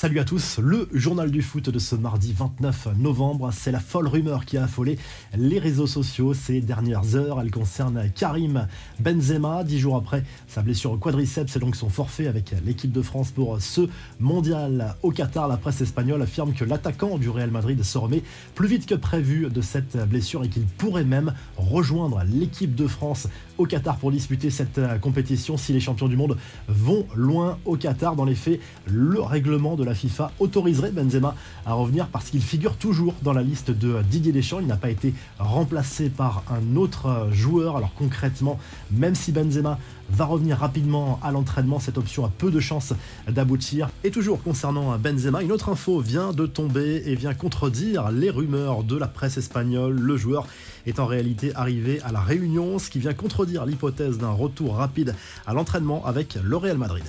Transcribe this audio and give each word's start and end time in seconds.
Salut 0.00 0.20
à 0.20 0.24
tous, 0.24 0.60
le 0.60 0.88
journal 0.92 1.28
du 1.28 1.42
foot 1.42 1.70
de 1.70 1.78
ce 1.80 1.96
mardi 1.96 2.32
29 2.32 2.90
novembre, 2.98 3.50
c'est 3.52 3.72
la 3.72 3.80
folle 3.80 4.06
rumeur 4.06 4.44
qui 4.44 4.56
a 4.56 4.62
affolé 4.62 4.96
les 5.36 5.58
réseaux 5.58 5.88
sociaux 5.88 6.34
ces 6.34 6.60
dernières 6.60 7.16
heures. 7.16 7.40
Elle 7.40 7.50
concerne 7.50 8.08
Karim 8.14 8.68
Benzema, 9.00 9.64
dix 9.64 9.80
jours 9.80 9.96
après 9.96 10.22
sa 10.46 10.62
blessure 10.62 10.92
au 10.92 10.98
quadriceps 10.98 11.56
et 11.56 11.58
donc 11.58 11.74
son 11.74 11.88
forfait 11.88 12.28
avec 12.28 12.54
l'équipe 12.64 12.92
de 12.92 13.02
France 13.02 13.32
pour 13.32 13.60
ce 13.60 13.88
mondial 14.20 14.94
au 15.02 15.10
Qatar. 15.10 15.48
La 15.48 15.56
presse 15.56 15.80
espagnole 15.80 16.22
affirme 16.22 16.52
que 16.52 16.64
l'attaquant 16.64 17.18
du 17.18 17.28
Real 17.28 17.50
Madrid 17.50 17.82
se 17.82 17.98
remet 17.98 18.22
plus 18.54 18.68
vite 18.68 18.86
que 18.86 18.94
prévu 18.94 19.48
de 19.50 19.60
cette 19.60 19.96
blessure 20.08 20.44
et 20.44 20.48
qu'il 20.48 20.64
pourrait 20.64 21.02
même 21.02 21.34
rejoindre 21.56 22.22
l'équipe 22.24 22.76
de 22.76 22.86
France 22.86 23.26
au 23.58 23.66
Qatar 23.66 23.96
pour 23.96 24.12
disputer 24.12 24.50
cette 24.50 24.80
compétition 25.00 25.56
si 25.56 25.72
les 25.72 25.80
champions 25.80 26.06
du 26.06 26.16
monde 26.16 26.36
vont 26.68 27.04
loin 27.16 27.58
au 27.64 27.76
Qatar. 27.76 28.14
Dans 28.14 28.24
les 28.24 28.36
faits, 28.36 28.60
le 28.86 29.20
règlement 29.20 29.74
de 29.74 29.87
la 29.88 29.94
FIFA 29.94 30.32
autoriserait 30.38 30.90
Benzema 30.90 31.34
à 31.66 31.72
revenir 31.72 32.08
parce 32.08 32.30
qu'il 32.30 32.42
figure 32.42 32.76
toujours 32.76 33.14
dans 33.22 33.32
la 33.32 33.42
liste 33.42 33.70
de 33.70 33.96
Didier 34.02 34.32
Deschamps. 34.32 34.60
Il 34.60 34.66
n'a 34.66 34.76
pas 34.76 34.90
été 34.90 35.14
remplacé 35.38 36.10
par 36.10 36.44
un 36.50 36.76
autre 36.76 37.28
joueur. 37.32 37.76
Alors 37.76 37.92
concrètement, 37.94 38.58
même 38.90 39.14
si 39.14 39.32
Benzema 39.32 39.78
va 40.10 40.24
revenir 40.24 40.58
rapidement 40.58 41.18
à 41.22 41.32
l'entraînement, 41.32 41.80
cette 41.80 41.98
option 41.98 42.24
a 42.24 42.28
peu 42.28 42.50
de 42.50 42.60
chances 42.60 42.92
d'aboutir. 43.28 43.88
Et 44.04 44.10
toujours 44.10 44.42
concernant 44.42 44.96
Benzema, 44.98 45.42
une 45.42 45.52
autre 45.52 45.70
info 45.70 46.00
vient 46.00 46.32
de 46.32 46.46
tomber 46.46 47.02
et 47.06 47.14
vient 47.14 47.34
contredire 47.34 48.10
les 48.10 48.30
rumeurs 48.30 48.84
de 48.84 48.96
la 48.96 49.08
presse 49.08 49.38
espagnole. 49.38 49.98
Le 49.98 50.16
joueur 50.16 50.46
est 50.86 51.00
en 51.00 51.06
réalité 51.06 51.54
arrivé 51.54 52.00
à 52.02 52.12
la 52.12 52.20
Réunion, 52.20 52.78
ce 52.78 52.90
qui 52.90 52.98
vient 52.98 53.14
contredire 53.14 53.66
l'hypothèse 53.66 54.18
d'un 54.18 54.30
retour 54.30 54.76
rapide 54.76 55.14
à 55.46 55.54
l'entraînement 55.54 56.04
avec 56.04 56.38
le 56.42 56.56
Real 56.56 56.78
Madrid. 56.78 57.04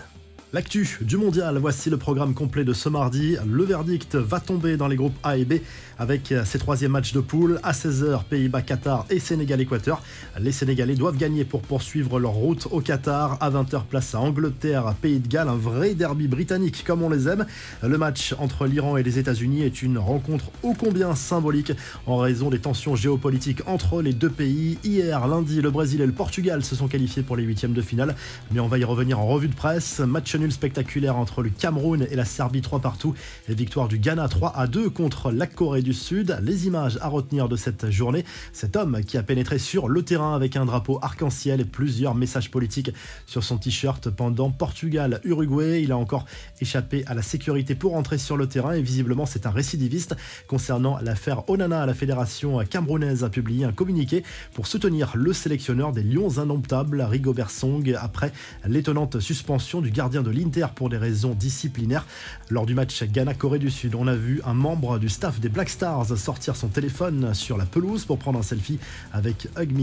L'actu 0.52 0.98
du 1.02 1.18
mondial, 1.18 1.60
voici 1.60 1.92
le 1.92 1.98
programme 1.98 2.34
complet 2.34 2.64
de 2.64 2.74
ce 2.74 2.90
mardi. 2.90 3.38
Le 3.46 3.64
verdict 3.64 4.16
va 4.16 4.40
tomber 4.40 4.78
dans 4.78 4.88
les 4.88 4.96
groupes 4.96 5.16
A 5.22 5.38
et 5.38 5.46
B 5.46 5.60
avec 6.00 6.34
ces 6.44 6.58
troisièmes 6.58 6.94
matchs 6.94 7.14
de 7.14 7.20
poule 7.20 7.60
à 7.62 7.72
16h, 7.72 8.24
Pays-Bas, 8.24 8.64
Qatar 8.64 9.06
et 9.12 9.20
Sénégal-Équateur. 9.20 10.02
Les 10.40 10.52
Sénégalais 10.52 10.96
doivent 10.96 11.18
gagner 11.18 11.46
pour 11.46 11.62
poursuivre 11.62 12.20
leur 12.20 12.32
route 12.32 12.68
au 12.72 12.82
Qatar. 12.82 13.38
À 13.42 13.52
20h, 13.52 13.84
place 13.84 14.16
à 14.16 14.22
Angleterre, 14.22 14.96
Pays 15.00 15.20
de 15.20 15.28
Galles, 15.28 15.50
un 15.50 15.56
vrai 15.56 15.94
derby 15.94 16.28
britannique 16.28 16.84
comme 16.84 17.04
on 17.04 17.10
les 17.10 17.28
aime. 17.28 17.46
Le 17.84 17.98
match 18.00 18.34
entre 18.40 18.66
l'Iran 18.66 18.98
et 18.98 19.04
les 19.04 19.20
États-Unis 19.20 19.62
est 19.62 19.84
une 19.84 20.00
rencontre 20.00 20.46
ô 20.64 20.74
combien 20.74 21.14
symbolique 21.14 21.74
en 22.08 22.18
raison 22.18 22.50
des 22.50 22.60
tensions 22.60 22.96
géopolitiques 22.96 23.62
entre 23.68 24.02
les 24.02 24.14
deux 24.14 24.32
pays. 24.32 24.80
Hier, 24.84 25.28
lundi, 25.28 25.62
le 25.62 25.70
Brésil 25.70 26.02
et 26.02 26.08
le 26.08 26.12
Portugal 26.12 26.64
se 26.64 26.76
sont 26.76 26.88
qualifiés 26.88 27.22
pour 27.22 27.36
les 27.36 27.44
huitièmes 27.44 27.74
de 27.74 27.84
finale, 27.84 28.16
mais 28.52 28.60
on 28.60 28.68
va 28.68 28.80
y 28.80 28.84
revenir 28.84 29.20
en 29.20 29.28
revue 29.28 29.50
de 29.50 29.56
presse. 29.56 30.00
Match 30.00 30.39
nul 30.40 30.52
spectaculaire 30.52 31.18
entre 31.18 31.44
le 31.44 31.50
Cameroun 31.50 32.08
et 32.10 32.16
la 32.16 32.26
Serbie 32.26 32.62
3 32.62 32.80
partout 32.80 33.14
et 33.48 33.54
victoire 33.54 33.88
du 33.88 34.00
Ghana 34.00 34.28
3 34.28 34.56
à 34.56 34.68
2 34.68 34.90
contre 34.90 35.32
la 35.32 35.48
Corée 35.48 35.82
du 35.82 35.94
Sud. 35.94 36.40
Les 36.42 36.66
images 36.66 36.98
à 37.02 37.10
retenir 37.10 37.50
de 37.50 37.56
cette 37.56 37.90
journée, 37.90 38.24
cet 38.54 38.76
homme 38.76 39.02
qui 39.06 39.18
a 39.18 39.24
pénétré 39.24 39.60
sur 39.60 39.90
le 39.90 40.02
terrain 40.04 40.36
avec 40.36 40.56
un 40.56 40.66
drapeau 40.66 41.00
arc-en-ciel 41.02 41.60
et 41.62 41.66
plusieurs 41.66 42.16
messages 42.16 42.50
politiques 42.50 42.92
sur 43.26 43.44
son 43.44 43.58
t-shirt 43.58 44.10
pendant 44.10 44.50
Portugal-Uruguay. 44.50 45.84
Il 45.84 45.92
a 45.92 45.98
encore 45.98 46.26
échappé 46.62 47.04
à 47.06 47.14
la 47.14 47.22
sécurité 47.22 47.76
pour 47.76 47.96
entrer 47.96 48.18
sur 48.18 48.38
le 48.38 48.48
terrain 48.48 48.74
et 48.74 48.82
visiblement 48.82 49.26
c'est 49.26 49.46
un 49.46 49.52
récidiviste. 49.52 50.16
Concernant 50.48 50.98
l'affaire 51.02 51.50
Onana, 51.50 51.86
la 51.86 51.94
fédération 51.94 52.60
camerounaise 52.70 53.24
a 53.24 53.30
publié 53.30 53.66
un 53.66 53.74
communiqué 53.74 54.24
pour 54.54 54.68
soutenir 54.68 55.12
le 55.16 55.34
sélectionneur 55.34 55.92
des 55.92 56.04
Lions 56.04 56.38
indomptables, 56.38 57.02
Rigobert 57.02 57.52
Song, 57.52 57.94
après 58.00 58.32
l'étonnante 58.66 59.20
suspension 59.20 59.82
du 59.82 59.92
gardien 59.92 60.24
de 60.24 60.29
l'Inter 60.30 60.68
pour 60.76 60.90
des 60.90 60.98
raisons 60.98 61.34
disciplinaires. 61.34 62.06
Lors 62.50 62.66
du 62.66 62.76
match 62.76 63.04
Ghana-Corée 63.04 63.60
du 63.60 63.70
Sud, 63.70 63.96
on 63.96 64.08
a 64.08 64.16
vu 64.16 64.42
un 64.46 64.54
membre 64.54 65.00
du 65.00 65.10
staff 65.10 65.40
des 65.40 65.50
Black 65.50 65.70
Stars 65.70 66.18
sortir 66.18 66.56
son 66.56 66.68
téléphone 66.68 67.34
sur 67.34 67.58
la 67.58 67.66
pelouse 67.66 68.06
pour 68.06 68.20
prendre 68.20 68.40
un 68.40 68.44
selfie 68.44 68.80
avec 69.14 69.48
Hug 69.58 69.74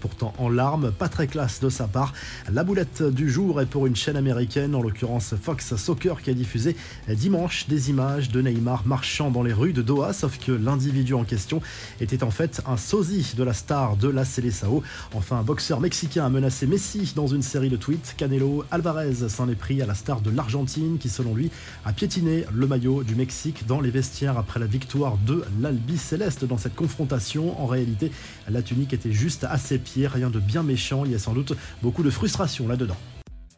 pourtant 0.00 0.32
en 0.38 0.48
larmes, 0.48 0.92
pas 0.92 1.08
très 1.08 1.26
classe 1.26 1.60
de 1.60 1.68
sa 1.68 1.86
part. 1.86 2.12
La 2.50 2.64
boulette 2.64 3.02
du 3.02 3.30
jour 3.30 3.60
est 3.60 3.66
pour 3.66 3.86
une 3.86 3.96
chaîne 3.96 4.16
américaine, 4.16 4.74
en 4.74 4.82
l'occurrence 4.82 5.34
Fox 5.40 5.76
Soccer, 5.76 6.22
qui 6.22 6.30
a 6.30 6.34
diffusé 6.34 6.76
dimanche 7.08 7.66
des 7.68 7.90
images 7.90 8.30
de 8.30 8.40
Neymar 8.40 8.86
marchant 8.86 9.30
dans 9.30 9.42
les 9.42 9.52
rues 9.52 9.72
de 9.72 9.82
Doha, 9.82 10.12
sauf 10.12 10.38
que 10.38 10.52
l'individu 10.52 11.14
en 11.14 11.24
question 11.24 11.60
était 12.00 12.22
en 12.22 12.30
fait 12.30 12.62
un 12.66 12.76
sosie 12.76 13.34
de 13.36 13.42
la 13.42 13.52
star 13.52 13.96
de 13.96 14.08
la 14.08 14.24
Célessao. 14.24 14.82
Enfin, 15.14 15.38
un 15.38 15.42
boxeur 15.42 15.80
mexicain 15.80 16.24
a 16.24 16.30
menacé 16.30 16.66
Messi 16.66 17.12
dans 17.14 17.26
une 17.26 17.42
série 17.42 17.68
de 17.68 17.76
tweets. 17.76 18.14
Canelo 18.16 18.64
Alvarez 18.70 19.28
s'en 19.28 19.48
est 19.48 19.54
pris 19.54 19.82
la 19.86 19.94
star 19.94 20.20
de 20.20 20.30
l'Argentine 20.30 20.98
qui, 20.98 21.08
selon 21.08 21.34
lui, 21.34 21.50
a 21.84 21.92
piétiné 21.92 22.44
le 22.52 22.66
maillot 22.66 23.02
du 23.02 23.14
Mexique 23.14 23.66
dans 23.66 23.80
les 23.80 23.90
vestiaires 23.90 24.38
après 24.38 24.60
la 24.60 24.66
victoire 24.66 25.16
de 25.26 25.44
l'Albi 25.60 25.98
Céleste 25.98 26.44
dans 26.44 26.58
cette 26.58 26.74
confrontation. 26.74 27.60
En 27.60 27.66
réalité, 27.66 28.10
la 28.48 28.62
tunique 28.62 28.92
était 28.92 29.12
juste 29.12 29.44
à 29.44 29.58
ses 29.58 29.78
pieds, 29.78 30.06
rien 30.06 30.30
de 30.30 30.40
bien 30.40 30.62
méchant. 30.62 31.04
Il 31.04 31.12
y 31.12 31.14
a 31.14 31.18
sans 31.18 31.34
doute 31.34 31.52
beaucoup 31.82 32.02
de 32.02 32.10
frustration 32.10 32.68
là-dedans. 32.68 32.96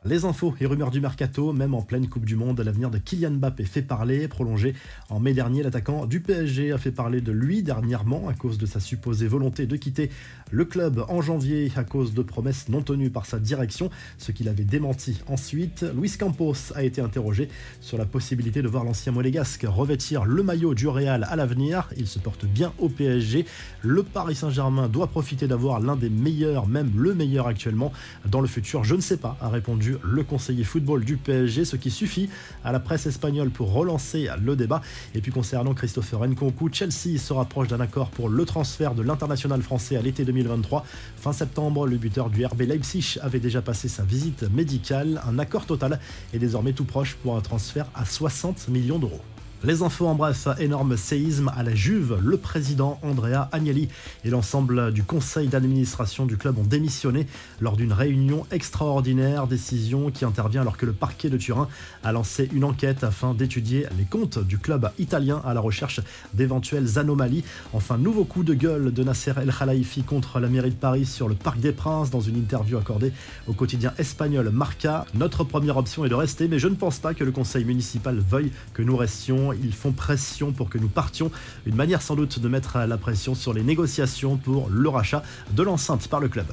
Les 0.09 0.25
infos 0.25 0.55
et 0.61 0.67
rumeurs 0.67 0.93
du 0.93 1.00
mercato, 1.00 1.53
même 1.53 1.75
en 1.75 1.83
pleine 1.83 2.09
Coupe 2.09 2.27
du 2.27 2.37
Monde, 2.37 2.61
l'avenir 2.61 2.91
de 2.91 2.99
Kylian 2.99 3.33
Mbappé 3.33 3.65
fait 3.65 3.83
parler. 3.83 4.28
Prolongé 4.28 4.75
en 5.11 5.19
mai 5.19 5.34
dernier, 5.34 5.65
l'attaquant 5.65 6.06
du 6.06 6.21
PSG 6.21 6.71
a 6.71 6.78
fait 6.78 6.93
parler 6.93 7.21
de 7.21 7.33
lui 7.33 7.65
dernièrement 7.65 8.28
à 8.28 8.33
cause 8.33 8.56
de 8.56 8.67
sa 8.67 8.78
supposée 8.78 9.27
volonté 9.27 9.67
de 9.67 9.75
quitter 9.75 10.11
le 10.53 10.65
club 10.65 11.05
en 11.09 11.22
janvier 11.22 11.72
à 11.75 11.83
cause 11.83 12.15
de 12.15 12.22
promesses 12.22 12.69
non 12.69 12.83
tenues 12.83 13.11
par 13.11 13.27
sa 13.27 13.41
direction, 13.41 13.91
ce 14.17 14.31
qu'il 14.31 14.49
avait 14.49 14.62
démenti 14.62 15.21
ensuite. 15.27 15.84
Luis 15.97 16.12
Campos 16.17 16.73
a 16.77 16.84
été 16.84 17.00
interrogé 17.00 17.49
sur 17.81 17.99
la 17.99 18.05
possibilité 18.05 18.62
de 18.62 18.69
voir 18.69 18.84
l'ancien 18.84 19.11
monégasque 19.11 19.67
revêtir 19.67 20.25
le 20.25 20.44
maillot 20.44 20.75
du 20.75 20.87
Real 20.87 21.27
à 21.28 21.34
l'avenir. 21.34 21.88
Il 21.97 22.06
se 22.06 22.21
porte 22.21 22.44
bien 22.44 22.73
au 22.78 22.88
PSG. 22.88 23.44
Le 23.83 24.05
Paris 24.05 24.37
Saint-Germain 24.37 24.88
doit 24.88 25.09
profiter 25.09 25.49
d'avoir 25.49 25.81
l'un 25.81 25.97
des 25.97 26.11
meilleurs, 26.11 26.69
même 26.69 26.93
le 26.97 27.12
meilleur 27.12 27.49
actuellement, 27.49 27.93
dans 28.25 28.41
le 28.41 28.47
futur. 28.47 28.84
Je 28.84 28.94
ne 28.94 29.00
sais 29.00 29.17
pas, 29.17 29.37
a 29.41 29.49
répondu 29.49 29.95
le 30.02 30.22
conseiller 30.24 30.64
football 30.64 31.04
du 31.04 31.16
PSG, 31.16 31.64
ce 31.64 31.76
qui 31.76 31.90
suffit 31.90 32.28
à 32.64 32.72
la 32.72 32.80
presse 32.80 33.06
espagnole 33.06 33.50
pour 33.50 33.72
relancer 33.72 34.28
le 34.42 34.56
débat. 34.56 34.80
Et 35.14 35.20
puis 35.20 35.32
concernant 35.32 35.74
Christopher 35.74 36.26
Nkunku, 36.26 36.70
Chelsea 36.72 37.18
se 37.18 37.32
rapproche 37.32 37.68
d'un 37.68 37.80
accord 37.80 38.10
pour 38.10 38.28
le 38.28 38.44
transfert 38.44 38.94
de 38.94 39.02
l'international 39.02 39.62
français 39.62 39.96
à 39.96 40.02
l'été 40.02 40.24
2023. 40.24 40.84
Fin 41.16 41.32
septembre, 41.32 41.86
le 41.86 41.96
buteur 41.96 42.30
du 42.30 42.44
RB 42.44 42.62
Leipzig 42.62 43.18
avait 43.22 43.40
déjà 43.40 43.62
passé 43.62 43.88
sa 43.88 44.02
visite 44.02 44.44
médicale. 44.52 45.20
Un 45.26 45.38
accord 45.38 45.66
total 45.66 46.00
est 46.32 46.38
désormais 46.38 46.72
tout 46.72 46.84
proche 46.84 47.14
pour 47.22 47.36
un 47.36 47.40
transfert 47.40 47.86
à 47.94 48.04
60 48.04 48.68
millions 48.68 48.98
d'euros. 48.98 49.20
Les 49.65 49.83
infos 49.83 50.06
en 50.06 50.15
bref, 50.15 50.49
énorme 50.59 50.99
séisme 50.99 51.50
à 51.56 51.62
la 51.62 51.75
Juve. 51.75 52.19
Le 52.22 52.37
président 52.37 53.00
Andrea 53.03 53.49
Agnelli 53.53 53.89
et 54.22 54.28
l'ensemble 54.28 54.93
du 54.93 55.03
conseil 55.03 55.49
d'administration 55.49 56.27
du 56.27 56.37
club 56.37 56.59
ont 56.59 56.62
démissionné 56.62 57.27
lors 57.61 57.75
d'une 57.75 57.93
réunion 57.93 58.47
extraordinaire. 58.53 59.47
Décision 59.47 60.11
qui 60.11 60.27
intervient 60.27 60.61
alors 60.61 60.77
que 60.77 60.84
le 60.84 60.93
parquet 60.93 61.31
de 61.31 61.39
Turin 61.39 61.69
a 62.05 62.12
lancé 62.12 62.50
une 62.53 62.65
enquête 62.65 63.03
afin 63.03 63.33
d'étudier 63.33 63.87
les 63.99 64.05
comptes 64.05 64.39
du 64.39 64.59
club 64.59 64.91
italien 64.99 65.41
à 65.44 65.55
la 65.55 65.61
recherche 65.61 66.00
d'éventuelles 66.34 66.99
anomalies. 66.99 67.43
Enfin, 67.73 67.97
nouveau 67.97 68.25
coup 68.25 68.44
de 68.44 68.53
gueule 68.53 68.93
de 68.93 69.05
Nasser 69.05 69.33
El 69.41 69.53
Khalifi 69.53 70.03
contre 70.03 70.38
la 70.38 70.49
mairie 70.49 70.71
de 70.71 70.77
Paris 70.77 71.06
sur 71.06 71.28
le 71.28 71.34
Parc 71.34 71.61
des 71.61 71.73
Princes 71.73 72.11
dans 72.11 72.21
une 72.21 72.37
interview 72.37 72.77
accordée 72.77 73.12
au 73.49 73.55
quotidien 73.55 73.94
espagnol 73.97 74.50
Marca. 74.50 75.06
Notre 75.15 75.44
première 75.44 75.78
option 75.78 76.05
est 76.05 76.11
de 76.11 76.15
rester, 76.15 76.47
mais 76.47 76.59
je 76.59 76.69
ne 76.69 76.75
pense 76.75 76.99
pas 76.99 77.15
que 77.15 77.25
le 77.25 77.33
conseil 77.33 77.65
municipal 77.65 78.19
veuille 78.19 78.53
que 78.75 78.83
nous 78.83 78.97
restions 78.97 79.45
ils 79.52 79.72
font 79.72 79.92
pression 79.92 80.52
pour 80.52 80.68
que 80.68 80.78
nous 80.78 80.88
partions. 80.88 81.30
Une 81.66 81.74
manière 81.74 82.02
sans 82.02 82.16
doute 82.16 82.38
de 82.38 82.48
mettre 82.48 82.78
la 82.78 82.98
pression 82.98 83.34
sur 83.34 83.52
les 83.52 83.62
négociations 83.62 84.36
pour 84.36 84.68
le 84.70 84.88
rachat 84.88 85.22
de 85.52 85.62
l'enceinte 85.62 86.08
par 86.08 86.20
le 86.20 86.28
club. 86.28 86.46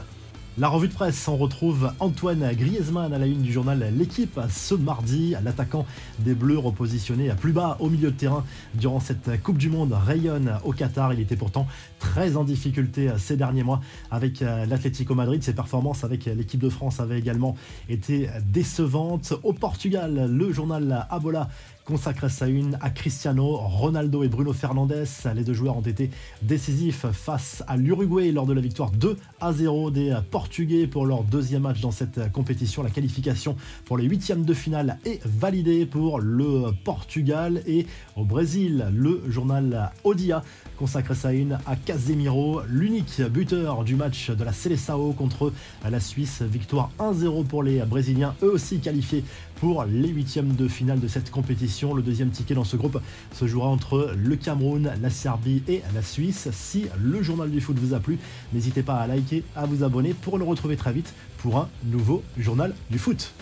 La 0.59 0.67
revue 0.67 0.87
de 0.87 0.93
presse, 0.93 1.27
on 1.27 1.35
retrouve 1.35 1.91
Antoine 1.99 2.53
Griezmann 2.53 3.11
à 3.11 3.17
la 3.17 3.25
une 3.25 3.41
du 3.41 3.51
journal 3.51 3.91
L'équipe 3.97 4.39
ce 4.51 4.75
mardi. 4.75 5.33
L'attaquant 5.43 5.87
des 6.19 6.35
Bleus 6.35 6.59
repositionné 6.59 7.31
à 7.31 7.35
plus 7.35 7.53
bas 7.53 7.75
au 7.79 7.90
milieu 7.90 8.11
de 8.11 8.16
terrain 8.16 8.45
durant 8.75 8.99
cette 8.99 9.41
Coupe 9.41 9.57
du 9.57 9.72
Monde 9.72 9.93
rayonne 9.93 10.59
au 10.63 10.72
Qatar. 10.72 11.11
Il 11.11 11.19
était 11.19 11.35
pourtant 11.35 11.66
très 11.97 12.37
en 12.37 12.43
difficulté 12.43 13.09
ces 13.17 13.35
derniers 13.35 13.63
mois 13.63 13.81
avec 14.11 14.41
l'Atlético 14.41 15.16
Madrid. 15.16 15.41
Ses 15.41 15.55
performances 15.55 16.03
avec 16.03 16.25
l'équipe 16.25 16.61
de 16.61 16.69
France 16.69 16.99
avaient 16.99 17.17
également 17.17 17.55
été 17.89 18.29
décevantes. 18.46 19.34
Au 19.41 19.53
Portugal, 19.53 20.29
le 20.31 20.53
journal 20.53 21.07
Abola 21.09 21.49
consacre 21.85 22.30
sa 22.30 22.47
une 22.47 22.78
à 22.82 22.90
Cristiano 22.90 23.58
Ronaldo 23.58 24.24
et 24.24 24.28
Bruno 24.28 24.53
Fernandes. 24.53 25.06
Les 25.35 25.44
deux 25.44 25.53
joueurs 25.53 25.78
ont 25.78 25.82
été 25.82 26.09
décisifs 26.41 27.06
face 27.12 27.64
à 27.68 27.78
l'Uruguay 27.78 28.32
lors 28.32 28.46
de 28.46 28.53
la 28.53 28.62
victoire 28.62 28.91
2 28.91 29.18
à 29.41 29.53
0 29.53 29.91
des 29.91 30.18
Portugais 30.32 30.88
pour 30.88 31.06
leur 31.06 31.24
deuxième 31.24 31.64
match 31.64 31.82
dans 31.82 31.91
cette 31.91 32.32
compétition. 32.32 32.84
La 32.84 32.90
qualification 32.90 33.56
pour 33.85 33.97
les 33.97 34.06
huitièmes 34.06 34.46
de 34.46 34.53
finale 34.53 34.97
est 35.06 35.26
validée 35.26 35.85
pour 35.85 36.20
le 36.20 36.72
Portugal 36.84 37.62
et 37.68 37.85
au 38.16 38.24
Brésil, 38.24 38.88
le 38.94 39.24
journal 39.30 39.91
Odia 40.03 40.44
consacre 40.78 41.16
sa 41.16 41.34
une 41.34 41.58
à 41.66 41.76
Casemiro, 41.76 42.62
l'unique 42.68 43.22
buteur 43.22 43.84
du 43.84 43.96
match 43.96 44.30
de 44.32 44.44
la 44.44 44.53
Seleção 44.53 45.14
contre 45.14 45.52
la 45.90 46.00
Suisse. 46.00 46.41
Victoire 46.41 46.91
1-0 47.00 47.46
pour 47.46 47.64
les 47.64 47.80
Brésiliens, 47.82 48.35
eux 48.41 48.52
aussi 48.52 48.80
qualifiés 48.80 49.24
pour 49.63 49.85
les 49.85 50.09
huitièmes 50.09 50.55
de 50.57 50.67
finale 50.67 50.99
de 50.99 51.07
cette 51.07 51.31
compétition. 51.31 51.93
Le 51.93 52.01
deuxième 52.01 52.31
ticket 52.31 52.53
dans 52.53 52.65
ce 52.65 52.75
groupe 52.75 52.99
se 53.31 53.47
jouera 53.47 53.69
entre 53.69 54.13
le 54.13 54.35
Cameroun, 54.35 54.91
la 55.01 55.09
Serbie 55.09 55.63
et 55.69 55.81
la 55.95 56.01
Suisse. 56.01 56.49
Si 56.51 56.87
le 57.01 57.23
journal 57.23 57.49
du 57.49 57.61
foot 57.61 57.77
vous 57.79 57.93
a 57.93 58.01
plu, 58.01 58.19
n'hésitez 58.51 58.83
pas 58.83 58.95
à 58.95 59.07
liker, 59.07 59.41
à 59.55 59.65
vous 59.65 59.85
abonner 59.85 60.13
pour 60.13 60.37
le 60.37 60.43
retrouver 60.43 60.75
très 60.75 60.91
vite 60.91 61.13
pour 61.37 61.57
un 61.59 61.69
nouveau 61.85 62.23
journal 62.37 62.75
du 62.91 62.99
foot. 62.99 63.33